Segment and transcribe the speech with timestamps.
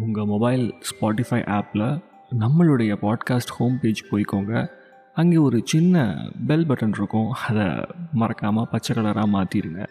[0.00, 2.02] உங்கள் mobile Spotify ஆப்பில்
[2.38, 4.70] நம்மளுடைய பாட்காஸ்ட் ஹோம் பேஜ் போய்க்கோங்க.
[5.14, 7.30] அங்கே ஒரு சின்ன பெல் பட்டன் இருக்கும்.
[7.30, 7.66] அதை
[8.12, 9.82] மறக்காமல் பச்சை கலராக மாற்றிடுங்க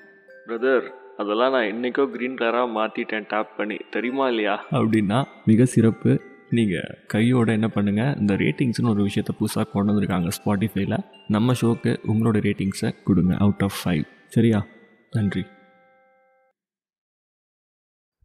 [0.48, 0.84] பிரதர்
[1.18, 3.78] அதெல்லாம் நான் இன்றைக்கோ க்ரீன் கலராக மாற்றிட்டேன் டேப் பண்ணி.
[3.92, 4.66] தெரியுமா இல்லையா?
[4.72, 6.22] அப்படின்னா மிக சிறப்பு.
[6.49, 10.97] நீங்கள் கையோட என்ன பண்ணுங்கள் இந்த ரேட்டிங்ஸ்னு ஒரு விஷயத்தை புதுசாக கொண்டு வந்திருக்காங்க ஸ்பாட்டிஃபைல
[11.28, 13.36] நம்ம ஷோக்கு உங்களோட ரேட்டிங்ஸை கொடுங்க.
[13.36, 14.65] அவுட் ஆஃப் ஃபைவ் சரியா?
[15.12, 15.46] நன்றி.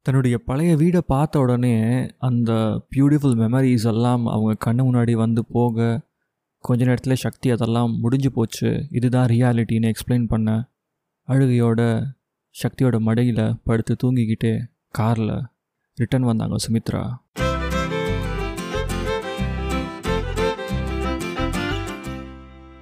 [0.06, 2.52] தன்னுடைய பழைய வீடை பார்த்த உடனே அந்த
[2.96, 6.00] பியூட்டிஃபுல் மெமரிஸ் எல்லாம் அவங்க கண்ணு முன்னாடி வந்து போக
[6.58, 8.86] கொஞ்ச நேரத்தில் சக்தி அதெல்லாம் முடிஞ்சு போச்சு.
[8.90, 10.68] இதுதான் ரியாலிட்டின்னு எக்ஸ்பிளைன் பண்ண
[11.28, 12.04] அழுகையோட
[12.62, 15.42] சக்தியோட மடையில் படுத்து தூங்கிக்கிட்டே காரில்
[15.94, 17.02] ரிட்டர்ன் வந்தாங்க Sumitra.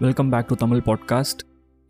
[0.01, 1.43] Welcome back to Tamil podcast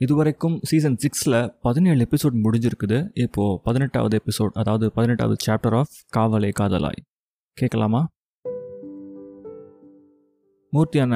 [0.05, 2.97] இதுவரைக்கும் சீசன் சிக்ஸில் பதினேழு எபிசோட் முடிஞ்சிருக்குது.
[3.15, 7.03] இப்போது பதினெட்டாவது எபிசோட் அதாவது பதினெட்டாவது சாப்டர் ஆஃப் காவலை காதலாய்.
[7.53, 8.01] கேட்கலாமா?
[10.71, 11.07] மூர்த்தி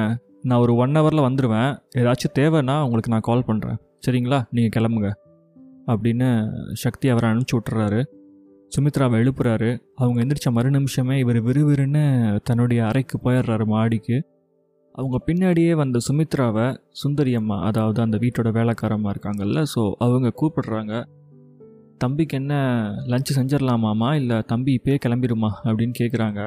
[0.41, 4.43] நான் ஒரு ஒன் ஹவரில் வந்துடுவேன் ஏதாச்சும் தேவைன்னா உங்களுக்கு நான் கால் பண்ணுறேன் சரிங்களா?
[4.51, 5.11] நீங்கள் கிளம்புங்க.
[5.87, 8.03] அப்படின்னு சக்தி அவரை அனுப்பிச்சி விட்டுறாரு.
[8.75, 9.69] சுமித்ராவை எழுப்புறாரு.
[9.95, 14.23] அவங்க எந்திரிச்ச மறு நிமிஷமே இவர் விறுவிறுன்னு தன்னுடைய அறைக்கு போயிடுறாரு மாடிக்கு.
[14.99, 20.93] அவங்க பின்னாடியே வந்த சுமித்ராவை சுந்தரி அம்மா அதாவது அந்த வீட்டோட வேலைக்காரம்மா இருக்காங்கல்ல ஸோ அவங்க கூப்பிடுறாங்க
[21.97, 22.53] தம்பிக்கு என்ன
[23.11, 24.09] லஞ்சு செஞ்சிடலாமாம்மா?
[24.13, 25.49] இல்லை தம்பி இப்போயே கிளம்பிடுமா?
[25.63, 26.41] அப்படின்னு கேட்குறாங்க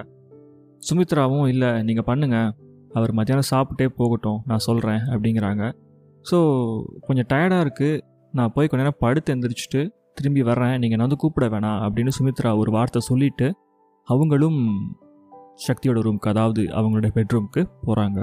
[0.83, 2.50] சுமித்ராவும் இல்லை நீங்கள் பண்ணுங்கள்
[2.92, 5.62] அவர் மத்தியானம் சாப்பிட்டே போகட்டும் நான் சொல்கிறேன் அப்படிங்கிறாங்க.
[6.30, 6.39] ஸோ
[7.06, 8.00] கொஞ்சம் டயர்டாக இருக்குது
[8.34, 9.80] நான் போய் கொஞ்ச நேரம் படுத்து எந்திரிச்சிட்டு
[10.14, 10.78] திரும்பி வர்றேன்.
[10.78, 13.48] நீங்கள் நான் வந்து கூப்பிட வேணாம் அப்படின்னு சுமித்ரா ஒரு வார்த்தை சொல்லிவிட்டு
[14.08, 14.61] அவங்களும்
[15.67, 18.20] சக்தியோட ரூமுக்கு அதாவது அவங்களோட பெட்ரூம்க்கு போகிறாங்க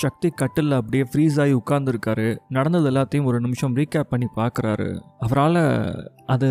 [0.00, 2.38] சக்தி கட்டில் அப்படியே ஃப்ரீஸ் ஆகி உட்கார்ந்துருக்காரு.
[2.48, 5.00] நடந்தது எல்லாத்தையும் ஒரு நிமிஷம் ரீகேப் பண்ணி பார்க்குறாரு.
[5.18, 6.50] அவரால் அதை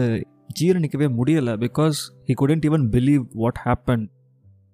[0.62, 4.10] ஜீரணிக்கவே முடியலை because he couldn't even believe what happen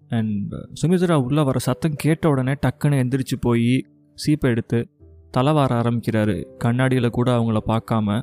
[0.09, 3.85] and Sumitra உள்ளே வர சத்தம் கேட்ட உடனே டக்குன்னு எந்திரிச்சு போய்
[4.25, 4.89] சீப்பை எடுத்து
[5.31, 6.55] தலை வார ஆரம்பிக்கிறாரு.
[6.57, 8.21] கண்ணாடியில் கூட அவங்கள பார்க்காம.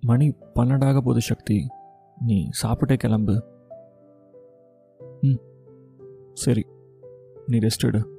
[0.00, 1.66] மணி பன்னெண்டாக போகுது சக்தி.
[2.26, 3.44] நீ சாப்பிட்டே கிளம்பு.
[5.20, 5.40] ம்
[6.32, 6.66] சரி.
[7.46, 8.13] நீ ரெஸ்ட் எடு.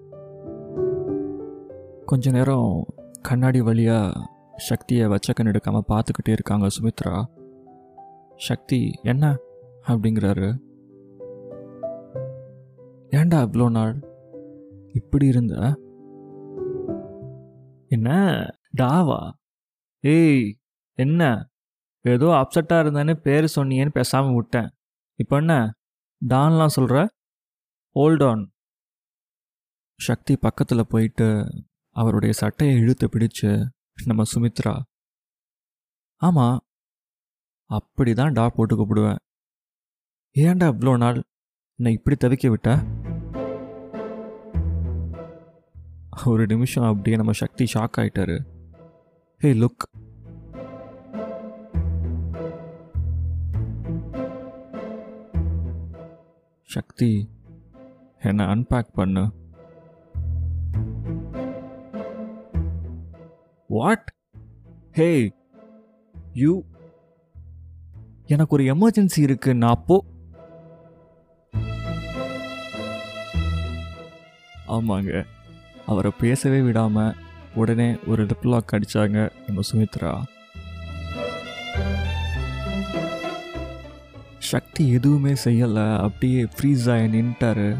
[2.06, 2.86] கொஞ்ச நேரம்
[3.22, 7.26] கண்ணாடி வழியாக சக்தியை வச்ச கண் எடுக்காமல் பார்த்துக்கிட்டே இருக்காங்க சுமித்ரா.
[8.36, 9.38] சக்தி என்ன?
[9.88, 10.58] அப்படிங்கிறாரு.
[13.10, 14.00] ஏண்டா இவ்வளோ நாள்?
[14.94, 15.56] இப்படி இருந்த?
[17.88, 18.10] என்ன?
[18.78, 19.32] டாவா?
[20.00, 20.56] ஏய்
[20.94, 21.50] என்ன?
[22.02, 24.70] ஏதோ அப்செட்டாக இருந்தேன்னு பேர் சொன்னியேன்னு பேசாமல் விட்டேன்.
[25.16, 25.74] இப்போ என்ன?
[26.28, 27.10] டான்லாம் சொல்கிற
[27.94, 28.54] ஹோல்ட் ஆன்
[30.00, 31.48] சக்தி பக்கத்தில் போயிட்டு
[31.95, 33.50] அவருடைய சட்டையை இழுத்து பிடிச்சு
[34.06, 34.73] நம்ம சுமித்ரா.
[36.22, 36.57] ஆமாம்
[37.69, 39.22] அப்படி தான் டா போட்டு கூப்பிடுவேன்.
[40.35, 41.19] ஏன்டா இவ்வளோ நாள்
[41.79, 42.69] என்னை இப்படி தவிக்க விட்ட?
[46.25, 48.38] ஒரு நிமிஷம் அப்படியே நம்ம சக்தி ஷாக் ஆயிட்டாரு.
[49.38, 49.85] ஹே லுக்
[56.62, 57.12] சக்தி
[58.19, 59.25] என்னை அன்பேக் பண்ணு.
[63.75, 64.13] வாட்
[64.91, 65.34] ஹே
[66.34, 66.63] யூ
[68.25, 70.03] எனக்கு ஒரு எமர்ஜென்சி இருக்கு நான் அப்போ
[74.68, 75.25] ஆமாங்க.
[75.86, 77.13] அவரை பேசவே விடாம
[77.56, 80.24] உடனே ஒரு லிப்லாக் அடிச்சாங்க நம்ம சுமித்ரா.
[84.38, 87.78] சக்தி எதுவுமே செய்யலை அப்படியே ஃப்ரீஸ் ஆகி நின்ட்டாரு.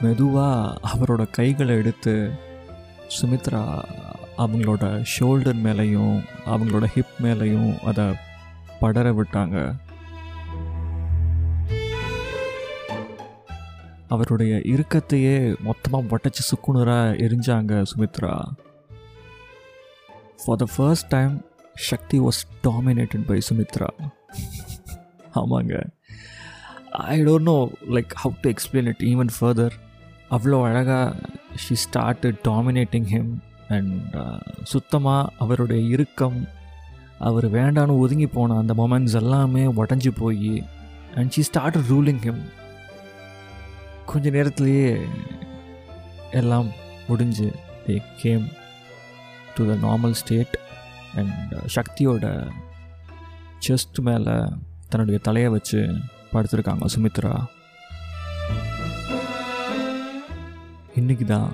[0.00, 2.30] மெதுவாக அவரோட கைகளை எடுத்து
[3.20, 3.62] சுமித்ரா
[4.42, 8.06] அவங்களோட ஷோல்டர் மேலேயும் அவங்களோட ஹிப் மேலேயும் அதை
[8.80, 9.56] படர விட்டாங்க.
[14.08, 18.32] அவருடைய இறுக்கத்தையே மொத்தமாக ஒட்டச்சு சுக்குனராக எரிஞ்சாங்க Sumitra.
[20.44, 21.34] For the first time
[21.74, 23.90] Shakti was dominated by Sumitra
[25.40, 25.74] ஆமாங்க.
[26.90, 27.58] I don't know
[27.96, 29.76] like how to explain it even further
[30.30, 31.14] அவ்வளோ அழகாக
[31.54, 33.30] she start dominating him
[33.70, 36.38] and uh, சுத்தமாக அவருடைய இறுக்கம்
[37.18, 40.54] அவர் வேண்டான்னு ஒதுங்கி போன அந்த மொமெண்ட்ஸ் எல்லாமே உடஞ்சி போய்
[41.14, 42.42] and she start ruling him
[44.06, 44.88] கொஞ்ச நேரத்துலேயே
[46.30, 46.68] எல்லாம்
[47.08, 47.48] முடிஞ்சு
[47.86, 48.44] they came
[49.56, 50.56] to the normal state
[51.14, 52.26] and சக்தியோட
[53.66, 54.36] செஸ்ட் மேலே
[54.88, 55.80] தன்னுடைய தலையை வச்சு
[56.32, 57.32] படுத்திருக்காங்க சுமித்ரா.
[60.94, 61.50] இன்னைக்கு தான்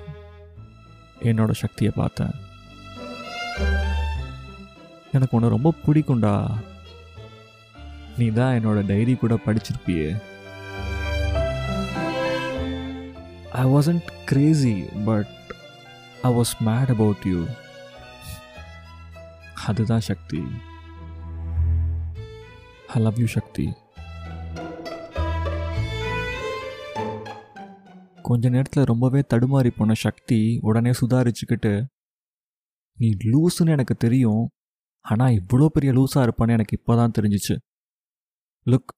[1.21, 2.31] என்னோட சக்தியை பார்த்தேன்.
[5.11, 6.55] எனக்கு உன்னை ரொம்ப பிடிக்கும்டா.
[8.17, 10.21] நீ தான் என்னோட டைரி கூட படிச்சிருப்பியே.
[13.51, 15.27] I wasn't crazy but
[16.21, 17.43] I was mad about you
[19.65, 20.43] அதுதான் சக்தி.
[22.87, 23.73] ஐ லவ் யூ சக்தி.
[28.27, 31.71] கொஞ்ச நேரத்தில் ரொம்பவே தடுமாறி போன சக்தி உடனே சுதாரிச்சுக்கிட்டு
[32.97, 34.43] நீ லூஸுன்னு எனக்கு தெரியும்.
[35.05, 37.55] ஆனால் இவ்வளோ பெரிய லூஸாக இருப்பான்னு எனக்கு இப்போ தான் தெரிஞ்சிச்சு.
[38.65, 38.91] லுக்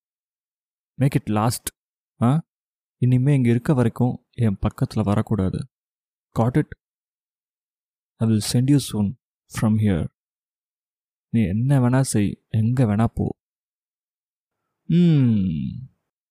[1.00, 1.70] மேக் இட் லாஸ்ட்
[2.20, 2.30] ஆ?
[3.02, 4.16] இனிமேல் இங்கே இருக்க வரைக்கும்
[4.46, 5.60] என் பக்கத்தில் வரக்கூடாது.
[6.36, 6.74] Got it
[8.22, 9.10] I will send you soon
[9.52, 10.08] from here
[11.34, 12.30] நீ என்ன வேணா செய்
[12.60, 13.26] எங்கே வேணா போ.
[14.90, 15.78] ம்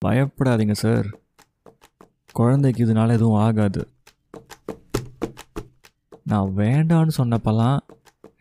[0.03, 1.09] பயப்படாதீங்க சார்
[2.39, 3.83] குழந்தைக்கு இதனால் எதுவும் ஆகாது.
[6.31, 7.79] நான் வேண்டான்னு சொன்னப்பெல்லாம்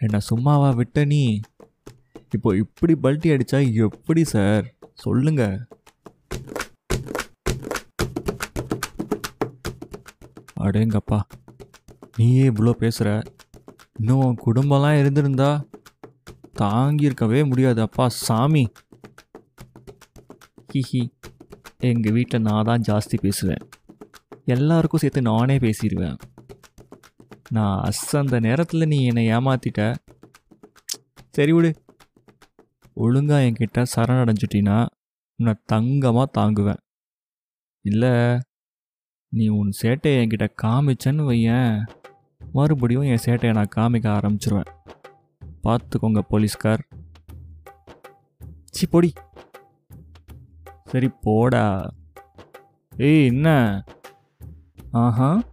[0.03, 1.23] என்னை சும்மாவா விட்ட நீ?
[2.35, 4.65] இப்போ இப்படி பல்ட்டி அடித்தா எப்படி சார்?
[5.03, 5.43] சொல்லுங்க.
[10.65, 11.19] அடேங்கப்பா
[12.17, 13.09] நீயே இவ்வளோ பேசுகிற
[13.99, 15.51] இன்னும் உன் குடும்பம்லாம் இருந்திருந்தா
[16.61, 18.65] தாங்கியிருக்கவே முடியாது அப்பா சாமி.
[20.73, 21.03] ஹிஹி
[21.89, 23.63] எங்கள் வீட்டில் நான் தான் ஜாஸ்தி பேசுவேன்.
[24.47, 26.17] எல்லாருக்கும் சேர்த்து நானே பேசிடுவேன்.
[27.49, 29.95] நான் அஸ் அந்த நேரத்தில் நீ என்னை ஏமாத்திட்ட.
[31.29, 31.75] சரி விடு.
[32.93, 34.87] ஒழுங்காக என்கிட்ட சரணடைஞ்சிட்டினா
[35.35, 36.81] உன்னை தங்கமாக தாங்குவேன்.
[37.81, 38.39] இல்லை
[39.27, 41.85] நீ உன் சேட்டையை என்கிட்ட காமிச்சேன்னு வையேன்.
[42.51, 44.71] மறுபடியும் என் சேட்டையை நான் காமிக்க ஆரம்பிச்சிருவேன்.
[45.63, 46.87] பார்த்துக்கோங்க போலீஸ்கார்.
[48.71, 49.13] சி பொடி.
[50.85, 51.93] சரி போடா.
[52.97, 53.83] ஏய் என்ன?
[54.91, 55.43] ஆஹா.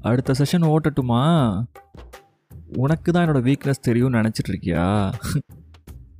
[0.00, 1.64] அடுத்த செஷன் ஓட்டட்டுமா?
[2.76, 5.12] உனக்கு தான் என்னோட வீக்னஸ் தெரியும்னு நினச்சிட்டு இருக்கியா?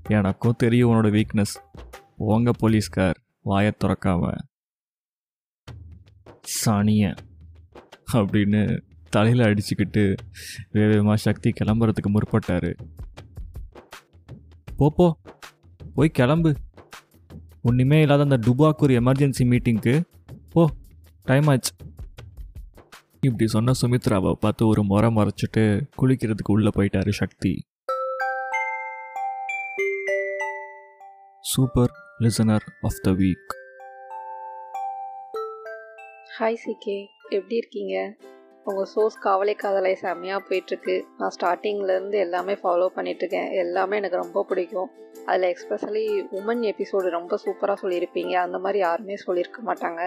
[0.03, 1.55] எனக்கும் தெரியும் உன்னோட வீக்னஸ்
[2.17, 3.17] உங்க போலீஸ்கார்.
[3.43, 4.39] வாயை திறக்காம.
[6.65, 7.17] சனிய.
[8.13, 8.81] அப்படின்னு
[9.11, 10.17] தலையில் அடிச்சுக்கிட்டு
[10.71, 12.75] வேகமாக சக்தி கிளம்புறதுக்கு முற்பட்டார்.
[14.77, 15.17] போ போ.
[15.95, 16.55] போய் கிளம்பு.
[17.63, 20.03] ஒன்றுமே இல்லாத அந்த டுபாக்கு ஒரு எமர்ஜென்சி மீட்டிங்க்கு
[20.49, 20.71] போ.
[21.23, 21.73] டைம் ஆச்சு.
[23.27, 25.65] இப்படி சொன்ன சுமித்ராவை பார்த்து ஒரு முறை மறைச்சிட்டு
[26.01, 27.53] குளிக்கிறதுக்கு உள்ளே போயிட்டாரு Shakti.
[31.53, 33.47] Super listener of the week
[36.39, 36.97] hi CK
[37.29, 37.95] எப்படி இருக்கீங்க?
[38.65, 40.95] உங்கள் சோர்ஸ் காவலை காதலை செம்மையாக போயிட்டுருக்கு.
[41.19, 44.91] நான் ஸ்டார்டிங்லேருந்து எல்லாமே ஃபாலோ பண்ணிகிட்ருக்கேன் எல்லாமே எனக்கு ரொம்ப பிடிக்கும்.
[45.27, 46.05] அதில் எக்ஸ்பெஷலி
[46.39, 48.35] உமன் எபிசோடு ரொம்ப சூப்பராக சொல்லியிருப்பீங்க.
[48.47, 50.03] அந்த மாதிரி யாருமே சொல்லியிருக்க மாட்டாங்க.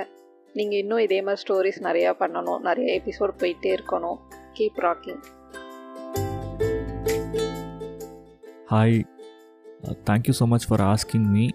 [0.57, 2.61] நீங்கள் இன்னும் இதே மாதிரி ஸ்டோரிஸ் நிறையா பண்ணணும்.
[2.67, 4.17] நிறைய எபிசோட் போயிட்டே இருக்கணும்.
[4.57, 5.21] Keep rocking
[8.73, 8.97] hi
[10.09, 11.45] thank you so much for asking me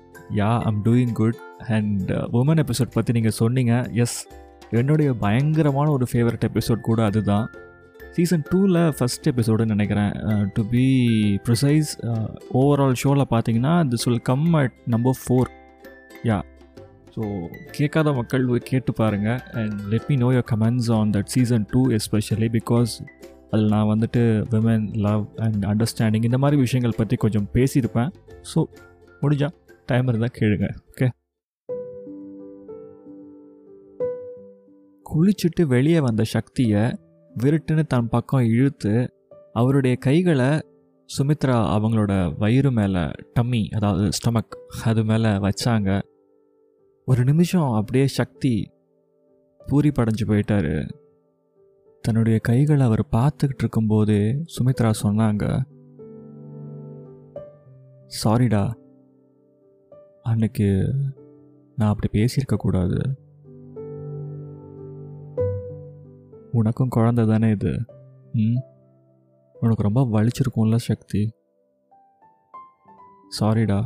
[0.40, 1.40] yeah I'm doing good
[1.76, 2.08] and
[2.40, 3.74] women episode பற்றி நீங்கள் சொன்னீங்க.
[4.04, 4.16] எஸ்
[4.80, 7.46] என்னுடைய பயங்கரமான ஒரு ஃபேவரட் எபிசோட் கூட அதுதான்.
[8.16, 10.12] சீசன் டூவில் ஃபஸ்ட் எபிசோடுன்னு நினைக்கிறேன்.
[10.56, 10.86] டு பி
[11.46, 11.90] ப்ரிசைஸ்
[12.60, 15.50] ஓவரால் ஷோவில் பார்த்தீங்கன்னா this will come at number four
[16.30, 16.38] yeah
[17.14, 17.24] so
[17.76, 21.80] கேட்காத மக்கள் போய் கேட்டு பாருங்கள் and let me know your comments on that season two
[21.96, 22.92] especially because
[23.50, 24.22] அதில் நான் வந்துட்டு
[24.52, 28.10] விமன் லவ் அண்ட் அண்டர்ஸ்டாண்டிங் இந்த மாதிரி விஷயங்கள் பற்றி கொஞ்சம் பேசியிருப்பேன்.
[28.52, 28.60] ஸோ
[29.22, 29.48] முடிஞ்சா
[29.90, 30.68] டைம் இருந்தால் கேளுங்க.
[30.92, 31.08] ஓகே
[35.06, 36.82] குளிச்சுட்டு வெளியே வந்த சக்தியை
[37.30, 38.94] விருட்டுன்னு தன் பக்கம் இழுத்து
[39.60, 40.50] அவருடைய கைகளை
[41.10, 43.04] சுமித்ரா அவங்களோட வயிறு மேலே
[43.36, 44.56] டம்மி அதாவது ஸ்டமக்
[44.90, 45.90] அது மேலே வச்சாங்க.
[47.06, 48.70] ஒரு நிமிஷம் அப்படியே சக்தி
[49.66, 50.90] பூரி படைஞ்சு போயிட்டாரு.
[52.00, 55.62] தன்னுடைய கைகளை அவர் பார்த்துக்கிட்டு இருக்கும்போது சுமித்ரா சொன்னாங்க
[58.24, 58.74] சாரிடா
[60.22, 60.94] அன்னைக்கு
[61.76, 63.18] நான் அப்படி பேசியிருக்க கூடாது.
[66.52, 67.84] உனக்கும் குழந்தை தானே இது.
[68.32, 68.58] ம்?
[69.60, 71.32] உனக்கு ரொம்ப வலிச்சிருக்கும்ல சக்தி.
[73.40, 73.84] சாரிடா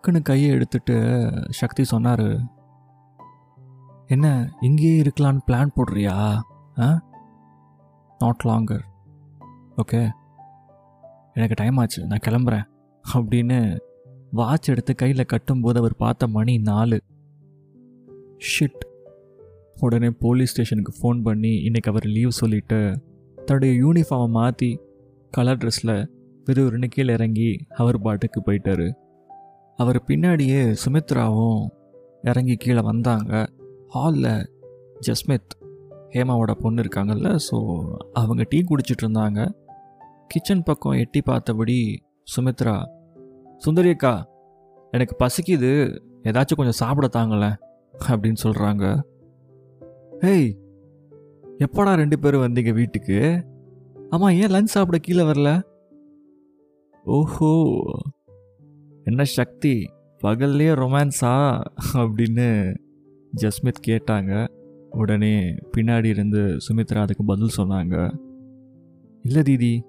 [0.00, 2.26] டக்குன்னு கையை எடுத்துட்டு சக்தி சொன்னார்.
[4.06, 6.40] என்ன இங்கேயே இருக்கலான்னு பிளான் போடுறியா?
[6.80, 7.02] ஆ?
[8.18, 8.80] நாட் லாங்கர்
[9.76, 10.10] ஓகே
[11.34, 12.64] எனக்கு டைம் ஆச்சு நான் கிளம்புறேன்.
[13.14, 13.78] அப்படின்னு
[14.30, 17.00] வாட்ச் எடுத்து கையில் கட்டும்போது அவர் பார்த்த மணி நாலு.
[18.58, 18.82] ஷிட்
[19.80, 23.02] உடனே போலீஸ் ஸ்டேஷனுக்கு ஃபோன் பண்ணி இன்றைக்கி அவர் லீவ் சொல்லிவிட்டு
[23.36, 24.80] தன்னுடைய யூனிஃபார்மை மாற்றி
[25.30, 26.08] கலர் ட்ரெஸ்ஸில்
[26.46, 28.92] விறுவிறுன்னு கீழே இறங்கி அவர் பாட்டுக்கு போயிட்டாரு.
[29.80, 31.60] அவர் பின்னாடியே சுமித்ராவும்
[32.22, 33.32] இறங்கி கீழே வந்தாங்க.
[33.88, 34.32] ஹாலில்
[35.06, 35.54] ஜஸ்மித்
[36.14, 37.58] ஹேமாவோட பொண்ணு இருக்காங்கல்ல ஸோ
[38.12, 39.40] அவங்க டீ குடிச்சிட்டு இருந்தாங்க.
[40.26, 41.78] கிச்சன் பக்கம் எட்டி பார்த்தபடி
[42.36, 42.76] சுமித்ரா
[43.56, 44.14] சுந்தரி அக்கா
[44.92, 45.72] எனக்கு பசிக்குது.
[46.28, 47.56] ஏதாச்சும் கொஞ்சம் சாப்பிட தாங்களேன்
[48.08, 48.84] அப்படின்னு சொல்கிறாங்க
[50.24, 50.48] ஹேய்
[51.64, 53.18] எப்படா ரெண்டு பேரும் வந்தீங்க வீட்டுக்கு?
[54.10, 55.50] ஆமாம் ஏன் லஞ்ச் சாப்பிட கீழே வரல?
[57.06, 57.50] ஓஹோ
[59.04, 59.90] என்ன சக்தி?
[60.22, 61.60] பகல்லையே ரொமான்ஸா?
[61.94, 62.76] அப்படின்னு
[63.36, 64.48] ஜஸ்மித் கேட்டாங்க.
[64.90, 68.18] உடனே பின்னாடி இருந்து சுமித்ரா அதுக்கு பதில் சொன்னாங்க.
[69.22, 69.84] இல்லை தீதி.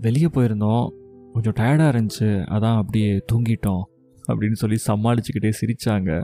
[0.00, 0.90] வெளியே போயிருந்தோம்.
[1.32, 2.28] கொஞ்சம் டயர்டாக இருந்துச்சு.
[2.28, 3.82] அதான் அப்படியே தூங்கிட்டோம்.
[4.28, 6.22] அப்படின்னு சொல்லி சமாளிச்சுக்கிட்டே சிரித்தாங்க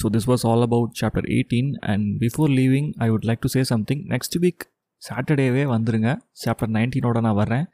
[0.00, 1.66] So, this was all about chapter 18.
[1.92, 3.98] And before leaving, I would like to say something.
[4.12, 4.60] Next week,
[5.02, 6.08] சாட்டர்டேவே வந்துருங்க.
[6.42, 7.66] சாப்டர் நைன்டீனோட நான் வரேன்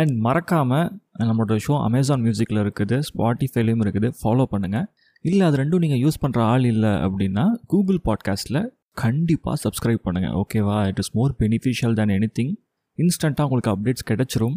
[0.00, 0.86] அண்ட் மறக்காமல்
[1.20, 4.08] நம்மளோட ஷோ அமேசான் மியூசிக்கில் இருக்குது ஸ்பாட்டிஃபைலையும் இருக்குது.
[4.20, 4.86] ஃபாலோ பண்ணுங்கள்
[5.24, 8.60] இல்லை அது ரெண்டும் நீங்கள் யூஸ் பண்ணுற ஆள் இல்லை அப்படின்னா கூகுள் பாட்காஸ்ட்டில்
[9.02, 12.52] கண்டிப்பாக சப்ஸ்கிரைப் பண்ணுங்கள் ஓகேவா it is more beneficial than any thing
[12.98, 14.56] இன்ஸ்டண்ட்டாக உங்களுக்கு அப்டேட்ஸ் கிடச்சிரும்.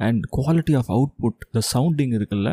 [0.00, 2.50] And quality of output the sounding இருக்குல்ல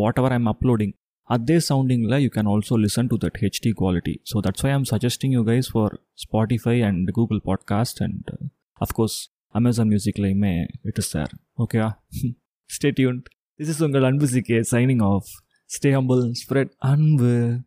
[0.20, 0.94] whatever I'm uploading
[1.30, 4.20] at this sounding la you can also listen to that HD quality.
[4.24, 8.46] So that's why I'm suggesting you guys for Spotify and Google Podcast and uh,
[8.80, 11.28] of course Amazon Music la may it is there.
[11.58, 11.90] Okay,
[12.68, 13.28] stay tuned.
[13.58, 15.28] This is Ungal Anbu signing off.
[15.66, 17.64] Stay humble, spread anbu.